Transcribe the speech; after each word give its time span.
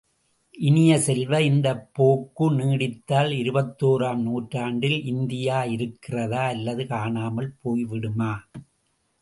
இனிய 0.57 0.99
செல்வ, 0.99 1.41
இந்தப் 1.41 1.83
போக்கு 1.93 2.51
நீடித்தால் 2.51 3.31
இருபத்தோராம் 3.33 4.21
நூற்றாண்டில் 4.21 4.99
இந்தியா 5.05 5.63
இருக்கிறதா 5.75 6.43
அல்லது 6.47 6.85
காணாமல் 6.87 7.55
போய்விடுமா? 7.63 8.33